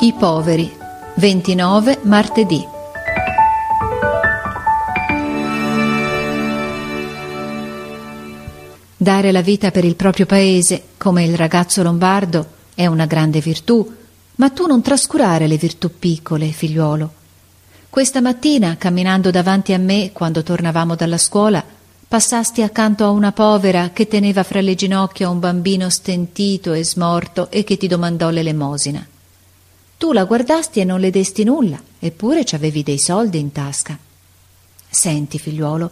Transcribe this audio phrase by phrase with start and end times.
[0.00, 0.72] I poveri,
[1.16, 2.64] 29 martedì.
[8.96, 13.92] Dare la vita per il proprio paese, come il ragazzo lombardo, è una grande virtù,
[14.36, 17.12] ma tu non trascurare le virtù piccole, figliuolo.
[17.90, 21.64] Questa mattina, camminando davanti a me, quando tornavamo dalla scuola,
[22.06, 27.50] passasti accanto a una povera che teneva fra le ginocchia un bambino stentito e smorto
[27.50, 29.04] e che ti domandò l'elemosina.
[29.98, 33.98] Tu la guardasti e non le desti nulla, eppure ci avevi dei soldi in tasca.
[34.88, 35.90] Senti, figliuolo,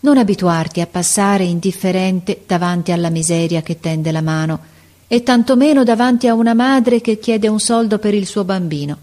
[0.00, 4.60] non abituarti a passare indifferente davanti alla miseria che tende la mano,
[5.08, 8.98] e tantomeno davanti a una madre che chiede un soldo per il suo bambino.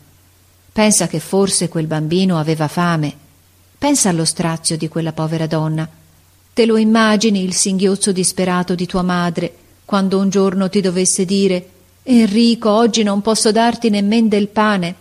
[0.72, 3.12] Pensa che forse quel bambino aveva fame.
[3.78, 5.90] Pensa allo strazio di quella povera donna.
[6.54, 9.52] Te lo immagini il singhiozzo disperato di tua madre
[9.84, 11.70] quando un giorno ti dovesse dire
[12.06, 14.96] Enrico, oggi non posso darti nemmen del pane.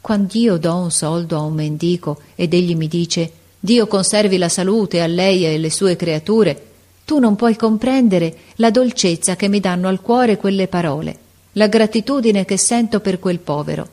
[0.00, 5.02] Quand'io do un soldo a un mendico ed egli mi dice Dio conservi la salute
[5.02, 6.70] a lei e alle sue creature.
[7.04, 11.18] Tu non puoi comprendere la dolcezza che mi danno al cuore quelle parole,
[11.52, 13.86] la gratitudine che sento per quel povero.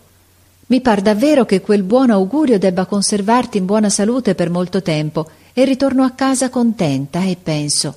[0.68, 5.30] Mi par davvero che quel buon augurio debba conservarti in buona salute per molto tempo
[5.52, 7.94] e ritorno a casa contenta e penso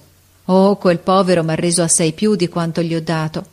[0.47, 3.52] Oh, quel povero m'ha reso assai più di quanto gli ho dato.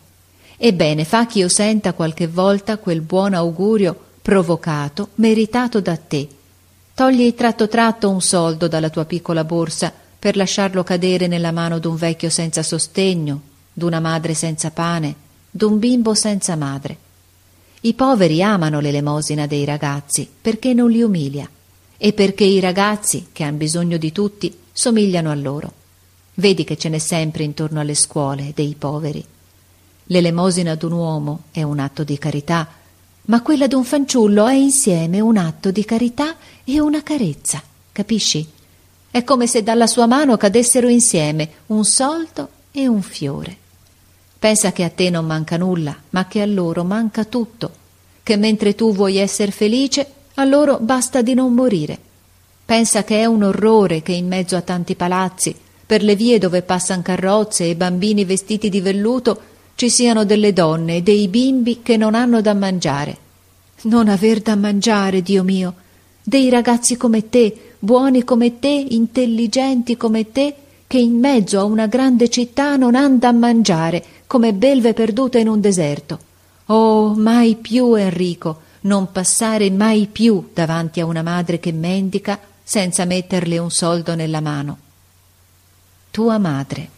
[0.61, 6.27] Ebbene, fa che io senta qualche volta quel buon augurio provocato, meritato da te,
[6.99, 11.95] Togli tratto tratto un soldo dalla tua piccola borsa per lasciarlo cadere nella mano d'un
[11.95, 13.39] vecchio senza sostegno,
[13.71, 15.15] d'una madre senza pane,
[15.49, 16.97] d'un bimbo senza madre.
[17.79, 21.49] I poveri amano l'elemosina dei ragazzi perché non li umilia
[21.95, 25.71] e perché i ragazzi, che han bisogno di tutti, somigliano a loro.
[26.33, 29.25] Vedi che ce n'è sempre intorno alle scuole dei poveri.
[30.11, 32.67] L'elemosina d'un uomo è un atto di carità,
[33.25, 37.61] ma quella d'un fanciullo è insieme un atto di carità e una carezza,
[37.91, 38.47] capisci?
[39.11, 43.55] È come se dalla sua mano cadessero insieme un soldo e un fiore.
[44.39, 47.71] Pensa che a te non manca nulla, ma che a loro manca tutto,
[48.23, 51.95] che mentre tu vuoi essere felice, a loro basta di non morire.
[52.65, 55.55] Pensa che è un orrore che in mezzo a tanti palazzi,
[55.85, 60.97] per le vie dove passan carrozze e bambini vestiti di velluto, ci siano delle donne
[60.97, 63.17] e dei bimbi che non hanno da mangiare.
[63.83, 65.73] Non aver da mangiare, Dio mio,
[66.21, 70.53] dei ragazzi come te, buoni come te, intelligenti come te,
[70.85, 75.47] che in mezzo a una grande città non han da mangiare, come belve perdute in
[75.47, 76.19] un deserto.
[76.65, 83.05] Oh, mai più, Enrico, non passare mai più davanti a una madre che mendica senza
[83.05, 84.77] metterle un soldo nella mano.
[86.11, 86.97] Tua madre.